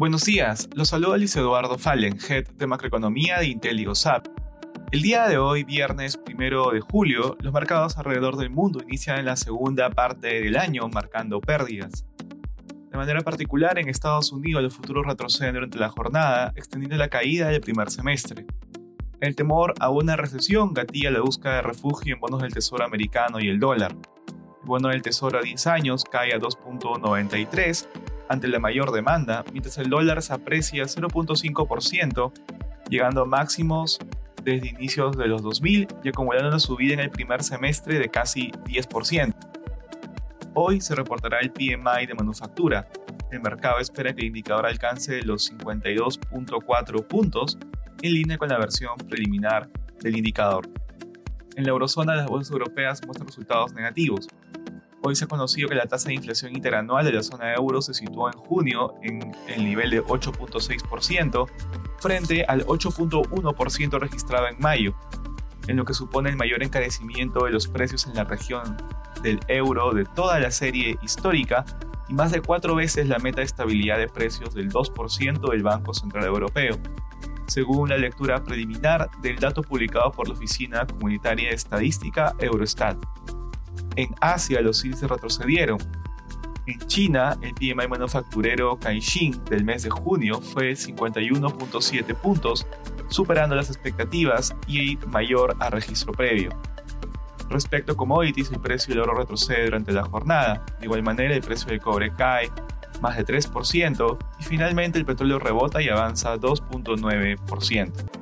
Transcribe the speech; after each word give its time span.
Buenos 0.00 0.24
días, 0.24 0.70
los 0.74 0.88
saluda 0.88 1.18
Luis 1.18 1.36
Eduardo 1.36 1.76
Fallen, 1.76 2.16
Head 2.26 2.48
de 2.56 2.66
Macroeconomía 2.66 3.38
de 3.38 3.48
IntelliGoSap. 3.48 4.28
El 4.92 5.02
día 5.02 5.28
de 5.28 5.36
hoy, 5.36 5.62
viernes 5.62 6.18
1 6.26 6.70
de 6.70 6.80
julio, 6.80 7.36
los 7.38 7.52
mercados 7.52 7.98
alrededor 7.98 8.38
del 8.38 8.48
mundo 8.48 8.82
inician 8.82 9.22
la 9.26 9.36
segunda 9.36 9.90
parte 9.90 10.40
del 10.40 10.56
año 10.56 10.88
marcando 10.88 11.38
pérdidas. 11.42 12.06
De 12.90 12.96
manera 12.96 13.20
particular, 13.20 13.78
en 13.78 13.90
Estados 13.90 14.32
Unidos 14.32 14.62
los 14.62 14.74
futuros 14.74 15.04
retroceden 15.04 15.52
durante 15.52 15.78
la 15.78 15.90
jornada, 15.90 16.54
extendiendo 16.56 16.96
la 16.96 17.08
caída 17.08 17.48
del 17.48 17.60
primer 17.60 17.90
semestre. 17.90 18.46
El 19.20 19.36
temor 19.36 19.74
a 19.80 19.90
una 19.90 20.16
recesión 20.16 20.72
gatilla 20.72 21.10
la 21.10 21.20
búsqueda 21.20 21.56
de 21.56 21.62
refugio 21.62 22.14
en 22.14 22.20
bonos 22.20 22.40
del 22.40 22.54
Tesoro 22.54 22.86
americano 22.86 23.38
y 23.38 23.48
el 23.48 23.60
dólar. 23.60 23.92
El 23.92 24.66
bono 24.66 24.88
del 24.88 25.02
Tesoro 25.02 25.40
a 25.40 25.42
10 25.42 25.66
años 25.66 26.04
cae 26.10 26.32
a 26.32 26.38
2.93 26.38 27.86
ante 28.30 28.46
la 28.46 28.60
mayor 28.60 28.92
demanda, 28.92 29.44
mientras 29.50 29.76
el 29.78 29.90
dólar 29.90 30.22
se 30.22 30.32
aprecia 30.32 30.84
0.5%, 30.84 32.32
llegando 32.88 33.22
a 33.22 33.24
máximos 33.24 33.98
desde 34.44 34.68
inicios 34.68 35.16
de 35.16 35.26
los 35.26 35.42
2000 35.42 35.88
y 36.04 36.08
acumulando 36.10 36.48
una 36.48 36.60
subida 36.60 36.94
en 36.94 37.00
el 37.00 37.10
primer 37.10 37.42
semestre 37.42 37.98
de 37.98 38.08
casi 38.08 38.52
10%. 38.66 39.34
Hoy 40.54 40.80
se 40.80 40.94
reportará 40.94 41.40
el 41.40 41.50
PMI 41.50 42.06
de 42.06 42.14
manufactura. 42.14 42.88
El 43.32 43.40
mercado 43.40 43.80
espera 43.80 44.14
que 44.14 44.20
el 44.20 44.28
indicador 44.28 44.64
alcance 44.64 45.22
los 45.22 45.52
52.4 45.52 47.06
puntos, 47.08 47.58
en 48.00 48.14
línea 48.14 48.38
con 48.38 48.48
la 48.48 48.58
versión 48.58 48.96
preliminar 49.08 49.68
del 50.00 50.16
indicador. 50.16 50.70
En 51.56 51.64
la 51.64 51.70
eurozona, 51.70 52.14
las 52.14 52.28
bolsas 52.28 52.52
europeas 52.52 53.00
muestran 53.04 53.26
resultados 53.26 53.74
negativos. 53.74 54.28
Hoy 55.02 55.16
se 55.16 55.24
ha 55.24 55.28
conocido 55.28 55.68
que 55.68 55.74
la 55.74 55.86
tasa 55.86 56.08
de 56.08 56.14
inflación 56.14 56.54
interanual 56.54 57.06
de 57.06 57.12
la 57.12 57.22
zona 57.22 57.54
euro 57.54 57.80
se 57.80 57.94
situó 57.94 58.30
en 58.30 58.38
junio 58.38 58.94
en 59.02 59.34
el 59.48 59.64
nivel 59.64 59.90
de 59.90 60.02
8.6% 60.04 61.48
frente 61.98 62.44
al 62.44 62.66
8.1% 62.66 63.98
registrado 63.98 64.48
en 64.48 64.58
mayo, 64.58 64.94
en 65.68 65.78
lo 65.78 65.86
que 65.86 65.94
supone 65.94 66.28
el 66.28 66.36
mayor 66.36 66.62
encarecimiento 66.62 67.46
de 67.46 67.50
los 67.50 67.66
precios 67.66 68.06
en 68.06 68.14
la 68.14 68.24
región 68.24 68.76
del 69.22 69.40
euro 69.48 69.92
de 69.92 70.04
toda 70.04 70.38
la 70.38 70.50
serie 70.50 70.98
histórica 71.02 71.64
y 72.10 72.12
más 72.12 72.30
de 72.30 72.42
cuatro 72.42 72.74
veces 72.74 73.08
la 73.08 73.18
meta 73.18 73.38
de 73.38 73.46
estabilidad 73.46 73.96
de 73.96 74.08
precios 74.08 74.54
del 74.54 74.70
2% 74.70 75.50
del 75.50 75.62
Banco 75.62 75.94
Central 75.94 76.24
Europeo, 76.24 76.78
según 77.46 77.88
la 77.88 77.96
lectura 77.96 78.44
preliminar 78.44 79.10
del 79.22 79.36
dato 79.36 79.62
publicado 79.62 80.12
por 80.12 80.28
la 80.28 80.34
Oficina 80.34 80.86
Comunitaria 80.86 81.48
de 81.48 81.54
Estadística 81.54 82.34
Eurostat. 82.38 82.98
En 83.96 84.14
Asia 84.20 84.60
los 84.60 84.84
índices 84.84 85.08
retrocedieron. 85.08 85.78
En 86.66 86.78
China, 86.86 87.36
el 87.40 87.54
PMI 87.54 87.88
manufacturero 87.88 88.78
Caixin 88.78 89.42
del 89.44 89.64
mes 89.64 89.82
de 89.82 89.90
junio 89.90 90.40
fue 90.40 90.72
51.7 90.72 92.14
puntos, 92.14 92.66
superando 93.08 93.56
las 93.56 93.68
expectativas 93.68 94.54
y 94.66 94.96
mayor 95.08 95.56
a 95.58 95.70
registro 95.70 96.12
previo. 96.12 96.50
Respecto 97.48 97.92
a 97.92 97.96
commodities, 97.96 98.52
el 98.52 98.60
precio 98.60 98.94
del 98.94 99.02
oro 99.02 99.14
retrocede 99.14 99.64
durante 99.64 99.90
la 99.90 100.04
jornada. 100.04 100.64
De 100.78 100.86
igual 100.86 101.02
manera, 101.02 101.34
el 101.34 101.42
precio 101.42 101.68
del 101.68 101.80
cobre 101.80 102.14
cae 102.14 102.48
más 103.00 103.16
de 103.16 103.24
3% 103.24 104.18
y 104.38 104.44
finalmente 104.44 104.98
el 104.98 105.04
petróleo 105.04 105.38
rebota 105.40 105.82
y 105.82 105.88
avanza 105.88 106.36
2.9%. 106.36 108.19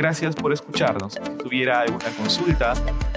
Gracias 0.00 0.34
por 0.34 0.50
escucharnos. 0.50 1.12
Si 1.12 1.20
tuviera 1.36 1.82
alguna 1.82 2.06
consulta, 2.16 2.72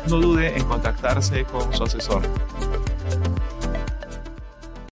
no 0.10 0.20
dude 0.20 0.58
en 0.58 0.66
contactarse 0.66 1.46
con 1.46 1.72
su 1.74 1.82
asesor. 1.82 2.24